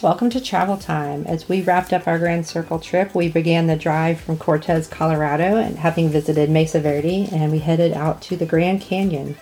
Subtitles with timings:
[0.00, 1.26] Welcome to Travel Time.
[1.26, 5.56] As we wrapped up our Grand Circle trip, we began the drive from Cortez, Colorado,
[5.56, 9.36] and having visited Mesa Verde, and we headed out to the Grand Canyon.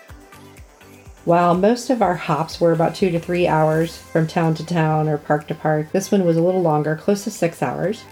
[1.27, 5.11] While most of our hops were about two to three hours from town to town
[5.11, 8.03] or park to park, this one was a little longer, close to six hours.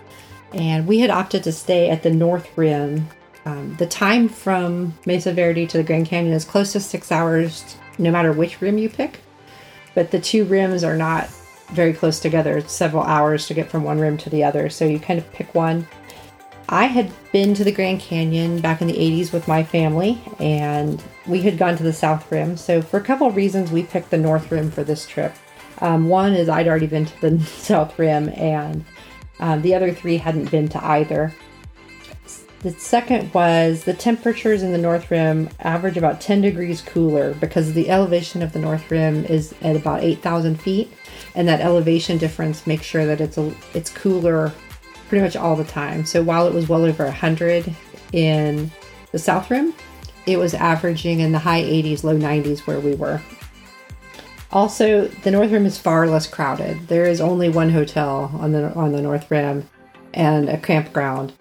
[0.53, 3.09] And we had opted to stay at the North Rim.
[3.47, 7.79] Um, the time from Mesa Verde to the Grand Canyon is close to six hours,
[7.97, 9.21] no matter which rim you pick.
[9.95, 11.31] But the two rims are not
[11.69, 12.61] very close together.
[12.63, 14.69] Several hours to get from one rim to the other.
[14.69, 15.87] So you kind of pick one.
[16.69, 21.03] I had been to the Grand Canyon back in the 80s with my family, and
[21.27, 22.57] we had gone to the South Rim.
[22.57, 25.35] So, for a couple of reasons, we picked the North Rim for this trip.
[25.81, 28.85] Um, one is I'd already been to the South Rim, and
[29.41, 31.35] um, the other three hadn't been to either.
[32.65, 37.75] The second was the temperatures in the North Rim average about 10 degrees cooler because
[37.75, 40.91] the elevation of the North Rim is at about 8,000 feet,
[41.35, 44.51] and that elevation difference makes sure that it's a, it's cooler
[45.11, 46.07] pretty much all the time.
[46.07, 47.71] So while it was well over 100
[48.13, 48.71] in
[49.13, 49.75] the South Rim,
[50.25, 53.21] it was averaging in the high 80s, low 90s where we were.
[54.53, 56.89] Also, the North Rim is far less crowded.
[56.89, 59.69] There is only one hotel on the on the North Rim
[60.15, 61.35] and a campground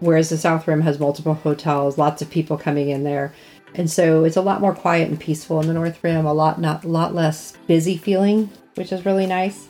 [0.00, 3.32] whereas the South Rim has multiple hotels, lots of people coming in there.
[3.74, 6.60] And so it's a lot more quiet and peaceful in the North Rim, a lot
[6.60, 9.68] not a lot less busy feeling, which is really nice.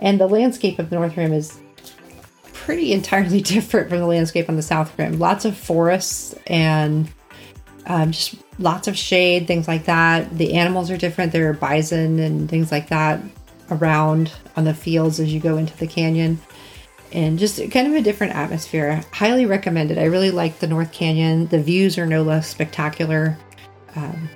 [0.00, 1.58] And the landscape of the North Rim is
[2.52, 5.18] pretty entirely different from the landscape on the South Rim.
[5.18, 7.08] Lots of forests and
[7.86, 10.36] um, just lots of shade, things like that.
[10.36, 11.32] The animals are different.
[11.32, 13.20] There are bison and things like that
[13.70, 16.40] around on the fields as you go into the canyon
[17.12, 19.02] and just kind of a different atmosphere.
[19.12, 19.98] Highly recommended.
[19.98, 21.46] I really like the North Canyon.
[21.46, 23.38] The views are no less spectacular.
[23.94, 24.28] Um,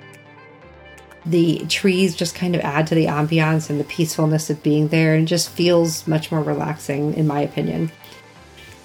[1.25, 5.13] the trees just kind of add to the ambiance and the peacefulness of being there
[5.13, 7.91] and just feels much more relaxing, in my opinion.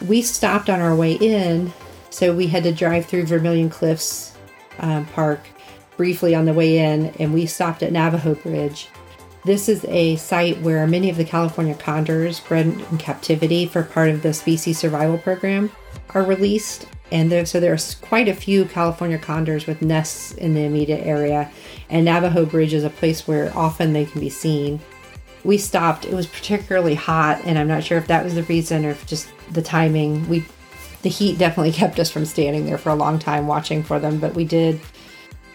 [0.07, 1.73] We stopped on our way in,
[2.11, 4.37] so we had to drive through Vermilion Cliffs
[4.79, 5.47] um, Park
[5.97, 8.89] briefly on the way in, and we stopped at Navajo Bridge.
[9.47, 14.11] This is a site where many of the California condors bred in captivity for part
[14.11, 15.71] of the species survival program
[16.15, 16.89] are released.
[17.13, 21.49] And there, so there's quite a few California condors with nests in the immediate area.
[21.89, 24.81] And Navajo Bridge is a place where often they can be seen.
[25.45, 26.07] We stopped.
[26.07, 29.07] It was particularly hot, and I'm not sure if that was the reason or if
[29.07, 30.29] just the timing.
[30.29, 30.45] We,
[31.03, 34.19] the heat definitely kept us from standing there for a long time watching for them,
[34.19, 34.81] but we did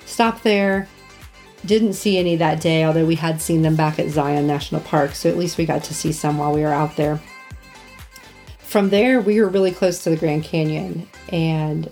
[0.06, 0.88] stop there
[1.66, 5.14] didn't see any that day, although we had seen them back at Zion National Park,
[5.14, 7.22] so at least we got to see some while we were out there.
[8.60, 11.92] From there, we were really close to the Grand Canyon, and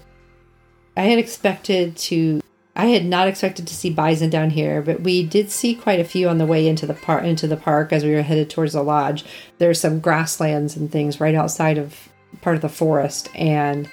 [0.95, 2.41] I had expected to.
[2.75, 6.05] I had not expected to see bison down here, but we did see quite a
[6.05, 7.25] few on the way into the park.
[7.25, 9.25] Into the park as we were headed towards the lodge.
[9.57, 12.07] There's some grasslands and things right outside of
[12.41, 13.89] part of the forest, and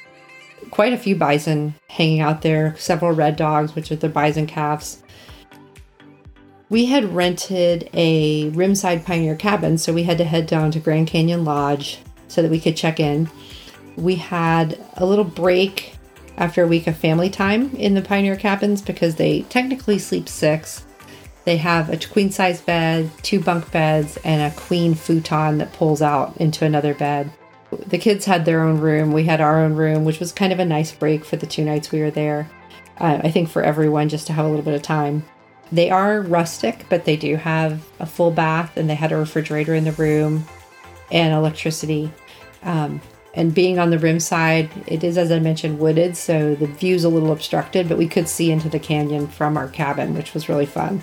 [0.71, 2.77] quite a few bison hanging out there.
[2.79, 5.03] Several red dogs, which are the bison calves
[6.69, 11.07] we had rented a Rimside Pioneer cabin, so we had to head down to Grand
[11.07, 13.31] Canyon Lodge so that we could check in.
[13.97, 15.95] We had a little break
[16.37, 20.85] after a week of family time in the Pioneer cabins because they technically sleep six.
[21.45, 26.03] They have a queen size bed, two bunk beds, and a queen futon that pulls
[26.03, 27.31] out into another bed.
[27.71, 29.13] The kids had their own room.
[29.13, 31.65] We had our own room, which was kind of a nice break for the two
[31.65, 32.51] nights we were there.
[32.99, 35.25] Uh, I think for everyone just to have a little bit of time.
[35.73, 39.75] They are rustic, but they do have a full bath and they had a refrigerator
[39.75, 40.47] in the room
[41.11, 42.11] and electricity.
[42.63, 43.01] Um,
[43.35, 47.05] and being on the rim side, it is, as I mentioned, wooded, so the view's
[47.05, 50.49] a little obstructed, but we could see into the canyon from our cabin, which was
[50.49, 51.03] really fun.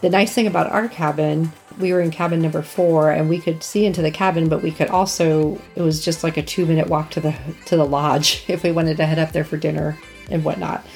[0.00, 3.64] The nice thing about our cabin, we were in cabin number four, and we could
[3.64, 6.88] see into the cabin, but we could also it was just like a two minute
[6.88, 7.34] walk to the
[7.66, 9.98] to the lodge if we wanted to head up there for dinner
[10.30, 10.86] and whatnot.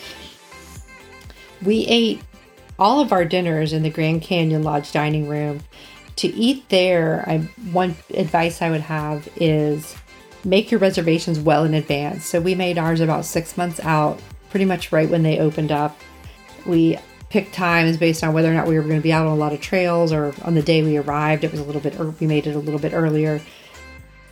[1.64, 2.22] We ate
[2.78, 5.60] all of our dinners in the Grand Canyon Lodge dining room.
[6.16, 7.38] To eat there, I,
[7.72, 9.96] one advice I would have is
[10.44, 12.24] make your reservations well in advance.
[12.24, 14.20] So we made ours about six months out,
[14.50, 15.98] pretty much right when they opened up.
[16.66, 16.98] We
[17.28, 19.36] picked times based on whether or not we were going to be out on a
[19.36, 21.44] lot of trails or on the day we arrived.
[21.44, 23.40] It was a little bit, we made it a little bit earlier.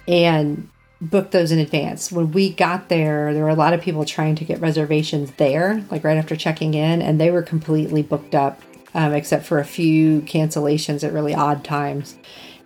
[0.08, 0.68] And
[1.00, 2.10] book those in advance.
[2.10, 5.84] When we got there, there were a lot of people trying to get reservations there,
[5.90, 8.62] like right after checking in, and they were completely booked up,
[8.94, 12.16] um, except for a few cancellations at really odd times.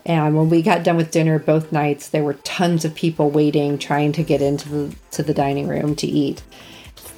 [0.07, 3.79] And when we got done with dinner both nights, there were tons of people waiting,
[3.79, 6.43] trying to get into the to the dining room to eat.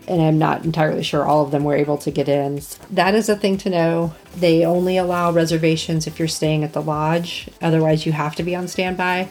[0.08, 2.60] and I'm not entirely sure all of them were able to get in.
[2.90, 4.14] That is a thing to know.
[4.36, 8.56] They only allow reservations if you're staying at the lodge, otherwise, you have to be
[8.56, 9.28] on standby.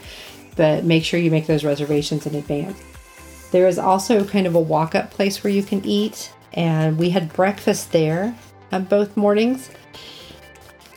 [0.55, 2.81] But make sure you make those reservations in advance.
[3.51, 7.09] There is also kind of a walk up place where you can eat, and we
[7.09, 8.35] had breakfast there
[8.71, 9.69] on both mornings.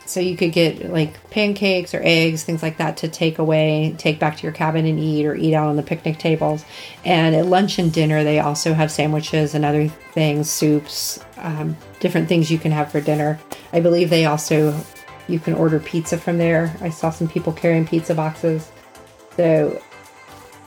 [0.05, 4.19] So you could get like pancakes or eggs, things like that to take away, take
[4.19, 6.63] back to your cabin and eat, or eat out on the picnic tables.
[7.03, 12.29] And at lunch and dinner, they also have sandwiches and other things, soups, um, different
[12.29, 13.39] things you can have for dinner.
[13.73, 14.79] I believe they also
[15.27, 16.75] you can order pizza from there.
[16.81, 18.71] I saw some people carrying pizza boxes.
[19.35, 19.81] So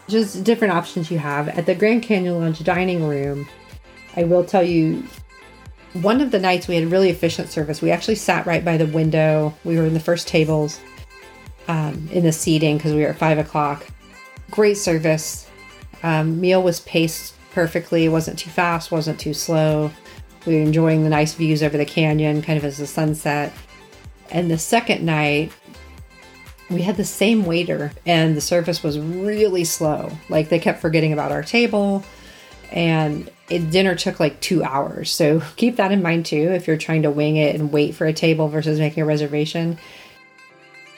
[0.08, 3.48] just different options you have at the Grand Canyon Lodge dining room.
[4.16, 5.04] I will tell you
[5.94, 7.80] one of the nights we had really efficient service.
[7.82, 9.54] We actually sat right by the window.
[9.64, 10.80] We were in the first tables
[11.66, 13.86] um, in the seating because we were at five o'clock.
[14.50, 15.48] Great service.
[16.02, 18.04] Um, meal was paced perfectly.
[18.04, 19.90] It wasn't too fast, wasn't too slow.
[20.46, 23.52] We were enjoying the nice views over the canyon, kind of as the sunset.
[24.30, 25.52] And the second night,
[26.70, 30.10] we had the same waiter, and the service was really slow.
[30.28, 32.04] Like they kept forgetting about our table,
[32.70, 35.10] and it, dinner took like two hours.
[35.10, 38.06] So keep that in mind too if you're trying to wing it and wait for
[38.06, 39.78] a table versus making a reservation.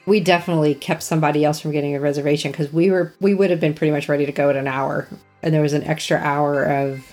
[0.06, 3.60] We definitely kept somebody else from getting a reservation because we were we would have
[3.60, 5.06] been pretty much ready to go at an hour,
[5.42, 7.12] and there was an extra hour of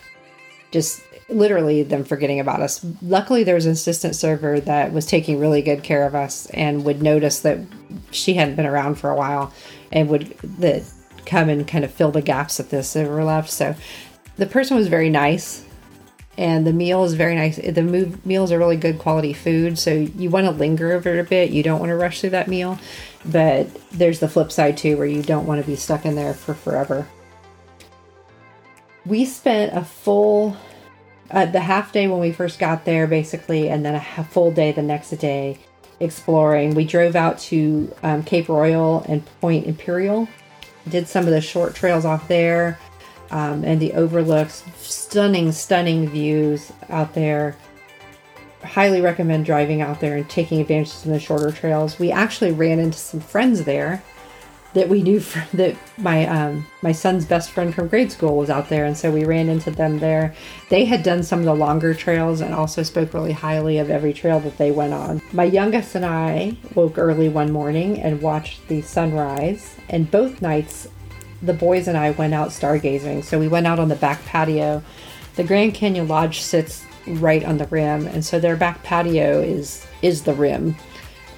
[0.70, 2.84] just literally them forgetting about us.
[3.02, 6.84] Luckily, there was an assistant server that was taking really good care of us and
[6.84, 7.58] would notice that
[8.10, 9.52] she hadn't been around for a while
[9.92, 10.28] and would
[10.58, 10.84] that
[11.26, 13.50] come and kind of fill the gaps that this were left.
[13.50, 13.74] So
[14.36, 15.64] the person was very nice
[16.38, 17.56] and the meal is very nice.
[17.56, 21.24] The move, meals are really good quality food, so you want to linger over a
[21.24, 21.50] bit.
[21.50, 22.78] You don't want to rush through that meal,
[23.26, 26.32] but there's the flip side too, where you don't want to be stuck in there
[26.32, 27.08] for forever.
[29.04, 30.56] We spent a full,
[31.30, 34.72] uh, the half day when we first got there, basically, and then a full day
[34.72, 35.58] the next day
[36.00, 36.74] exploring.
[36.74, 40.28] We drove out to um, Cape Royal and Point Imperial,
[40.88, 42.78] did some of the short trails off there
[43.30, 44.64] um, and the overlooks.
[44.76, 47.56] Stunning, stunning views out there.
[48.62, 51.98] Highly recommend driving out there and taking advantage of the shorter trails.
[51.98, 54.02] We actually ran into some friends there
[54.74, 58.50] that we knew from, that my um, my son's best friend from grade school was
[58.50, 60.34] out there, and so we ran into them there.
[60.68, 64.12] They had done some of the longer trails and also spoke really highly of every
[64.12, 65.22] trail that they went on.
[65.32, 70.88] My youngest and I woke early one morning and watched the sunrise, and both nights
[71.42, 73.24] the boys and I went out stargazing.
[73.24, 74.82] So we went out on the back patio.
[75.36, 79.86] The Grand Canyon Lodge sits right on the rim, and so their back patio is
[80.02, 80.76] is the rim.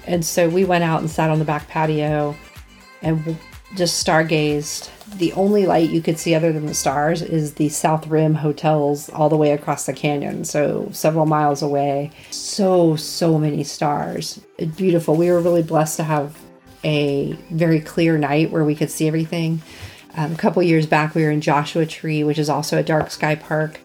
[0.05, 2.35] And so we went out and sat on the back patio
[3.01, 3.37] and
[3.75, 4.89] just stargazed.
[5.17, 9.09] The only light you could see other than the stars is the South Rim hotels
[9.09, 12.11] all the way across the canyon, so several miles away.
[12.31, 14.41] So, so many stars.
[14.75, 15.15] Beautiful.
[15.15, 16.37] We were really blessed to have
[16.83, 19.61] a very clear night where we could see everything.
[20.15, 23.11] Um, a couple years back, we were in Joshua Tree, which is also a dark
[23.11, 23.79] sky park,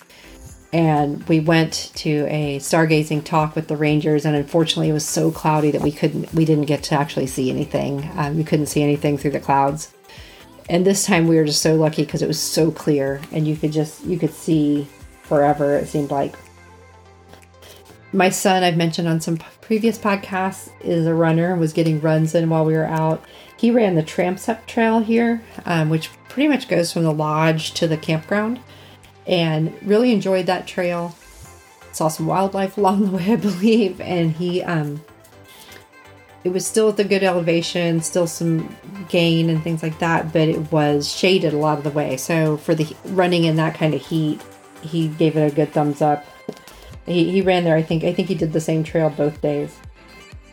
[0.72, 4.24] and we went to a stargazing talk with the rangers.
[4.24, 7.50] And unfortunately, it was so cloudy that we couldn't, we didn't get to actually see
[7.50, 8.10] anything.
[8.16, 9.92] Um, we couldn't see anything through the clouds.
[10.68, 13.56] And this time, we were just so lucky because it was so clear, and you
[13.56, 14.86] could just you could see
[15.22, 15.76] forever.
[15.76, 16.34] It seemed like.
[18.12, 22.48] My son, I've mentioned on some previous podcasts, is a runner was getting runs in
[22.48, 23.24] while we were out
[23.56, 27.88] he ran the Transept Trail here, um, which pretty much goes from the lodge to
[27.88, 28.60] the campground,
[29.26, 31.16] and really enjoyed that trail.
[31.92, 35.02] Saw some wildlife along the way, I believe, and he um,
[36.46, 38.74] it was still at the good elevation, still some
[39.08, 42.16] gain and things like that, but it was shaded a lot of the way.
[42.16, 44.40] So for the running in that kind of heat,
[44.80, 46.24] he gave it a good thumbs up.
[47.04, 47.74] He, he ran there.
[47.74, 49.76] I think I think he did the same trail both days.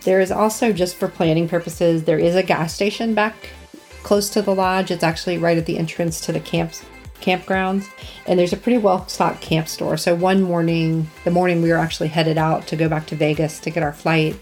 [0.02, 3.36] There is also, just for planning purposes, there is a gas station back
[4.02, 4.90] close to the lodge.
[4.90, 6.84] It's actually right at the entrance to the camps
[7.24, 7.90] campgrounds
[8.28, 11.78] and there's a pretty well stocked camp store so one morning the morning we were
[11.78, 14.36] actually headed out to go back to vegas to get our flight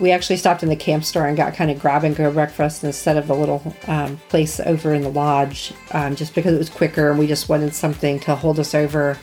[0.00, 2.82] we actually stopped in the camp store and got kind of grab and go breakfast
[2.82, 6.70] instead of the little um, place over in the lodge um, just because it was
[6.70, 9.18] quicker and we just wanted something to hold us over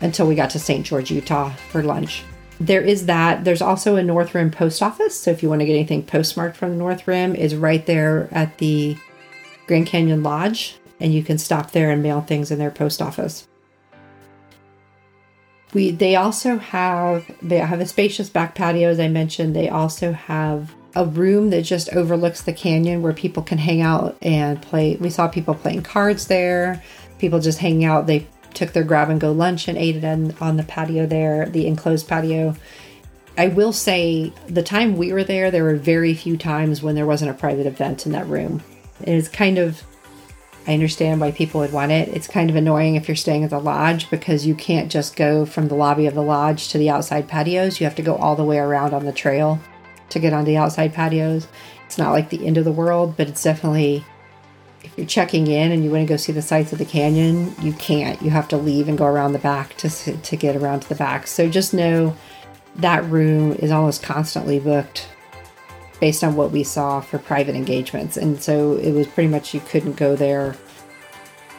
[0.00, 2.24] until we got to st george utah for lunch
[2.58, 3.44] there is that.
[3.44, 5.18] There's also a North Rim post office.
[5.18, 8.28] So if you want to get anything postmarked from the North Rim, is right there
[8.32, 8.96] at the
[9.66, 13.46] Grand Canyon Lodge, and you can stop there and mail things in their post office.
[15.74, 19.54] We they also have they have a spacious back patio as I mentioned.
[19.54, 24.16] They also have a room that just overlooks the canyon where people can hang out
[24.22, 24.96] and play.
[24.96, 26.82] We saw people playing cards there,
[27.18, 28.06] people just hanging out.
[28.06, 31.46] They took their grab and go lunch and ate it on, on the patio there,
[31.46, 32.56] the enclosed patio.
[33.36, 37.04] I will say the time we were there, there were very few times when there
[37.04, 38.62] wasn't a private event in that room.
[39.02, 39.82] It is kind of,
[40.66, 42.08] I understand why people would want it.
[42.08, 45.46] It's kind of annoying if you're staying at the lodge because you can't just go
[45.46, 47.80] from the lobby of the lodge to the outside patios.
[47.80, 49.60] You have to go all the way around on the trail
[50.08, 51.46] to get on the outside patios.
[51.84, 54.04] It's not like the end of the world, but it's definitely
[54.82, 57.54] if you're checking in and you want to go see the sights of the canyon,
[57.60, 58.20] you can't.
[58.22, 60.94] You have to leave and go around the back to to get around to the
[60.96, 61.28] back.
[61.28, 62.16] So just know
[62.76, 65.08] that room is almost constantly booked
[66.00, 68.16] based on what we saw for private engagements.
[68.16, 70.56] And so it was pretty much you couldn't go there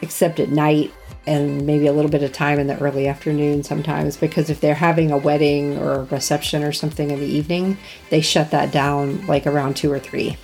[0.02, 0.94] except at night
[1.26, 4.74] and maybe a little bit of time in the early afternoon sometimes because if they're
[4.74, 7.78] having a wedding or a reception or something in the evening,
[8.10, 10.38] they shut that down like around 2 or 3.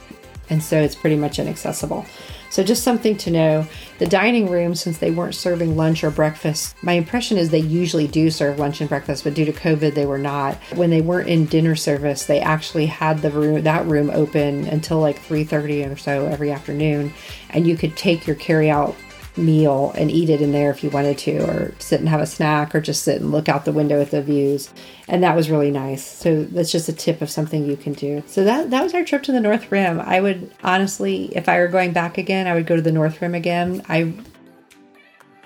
[0.50, 2.06] And so it's pretty much inaccessible.
[2.54, 3.68] So, just something to know.
[3.98, 8.06] The dining room, since they weren't serving lunch or breakfast, my impression is they usually
[8.06, 10.58] do serve lunch and breakfast, but due to COVID, they were not.
[10.76, 15.00] When they weren't in dinner service, they actually had the room that room open until
[15.00, 17.12] like 3:30 or so every afternoon,
[17.50, 18.96] and you could take your carry-out
[19.36, 22.26] meal and eat it in there if you wanted to, or sit and have a
[22.26, 24.70] snack, or just sit and look out the window at the views.
[25.08, 26.06] And that was really nice.
[26.06, 28.24] So that's just a tip of something you can do.
[28.28, 30.00] So that that was our trip to the North Rim.
[30.00, 33.22] I would honestly, if I were going back again, I would go to the North
[33.22, 33.84] Rim again.
[33.90, 34.14] I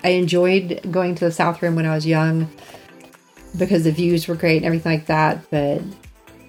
[0.04, 2.48] I enjoyed going to the South Rim when I was young
[3.56, 5.82] because the views were great and everything like that, but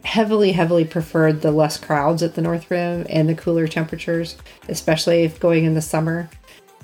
[0.04, 5.24] heavily, heavily preferred the less crowds at the North Rim and the cooler temperatures, especially
[5.24, 6.30] if going in the summer.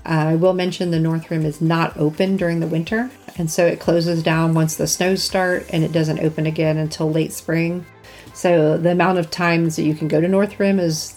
[0.06, 3.66] Uh, I will mention the North Rim is not open during the winter, and so
[3.66, 7.86] it closes down once the snows start and it doesn't open again until late spring.
[8.34, 11.16] So the amount of times that you can go to North Rim is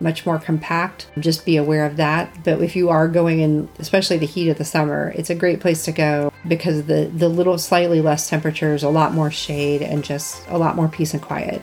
[0.00, 1.08] much more compact.
[1.18, 2.44] Just be aware of that.
[2.44, 5.60] But if you are going in, especially the heat of the summer, it's a great
[5.60, 10.02] place to go because the the little slightly less temperatures, a lot more shade, and
[10.02, 11.60] just a lot more peace and quiet.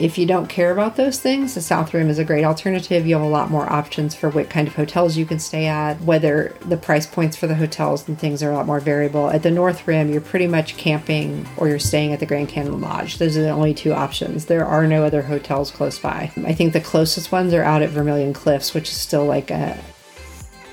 [0.00, 3.04] If you don't care about those things, the South Rim is a great alternative.
[3.04, 6.00] You have a lot more options for what kind of hotels you can stay at,
[6.02, 9.28] whether the price points for the hotels and things are a lot more variable.
[9.28, 12.80] At the North Rim, you're pretty much camping or you're staying at the Grand Canyon
[12.80, 13.18] Lodge.
[13.18, 14.44] Those are the only two options.
[14.44, 16.30] There are no other hotels close by.
[16.44, 19.76] I think the closest ones are out at Vermilion Cliffs, which is still like a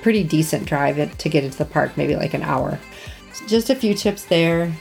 [0.03, 2.77] pretty decent drive to get into the park, maybe like an hour.
[3.47, 4.71] Just a few tips there.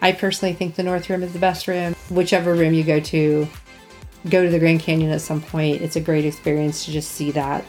[0.00, 1.94] I personally think the North Rim is the best rim.
[2.10, 3.46] Whichever rim you go to,
[4.28, 5.82] go to the Grand Canyon at some point.
[5.82, 7.64] It's a great experience to just see that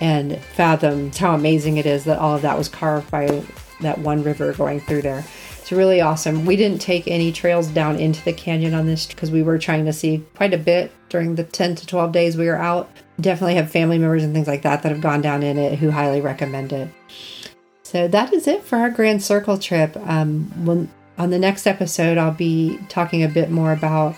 [0.00, 3.44] and fathom how amazing it is that all of that was carved by
[3.80, 5.24] that one river going through there.
[5.60, 6.44] It's really awesome.
[6.44, 9.86] We didn't take any trails down into the canyon on this because we were trying
[9.86, 12.90] to see quite a bit during the 10 to 12 days we were out.
[13.20, 15.90] Definitely have family members and things like that that have gone down in it who
[15.90, 16.88] highly recommend it.
[17.82, 19.96] So that is it for our Grand Circle trip.
[20.04, 24.16] Um, when, on the next episode, I'll be talking a bit more about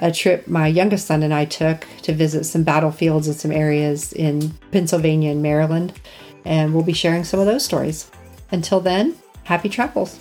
[0.00, 4.12] a trip my youngest son and I took to visit some battlefields and some areas
[4.12, 5.92] in Pennsylvania and Maryland.
[6.44, 8.10] And we'll be sharing some of those stories.
[8.50, 10.20] Until then, happy travels.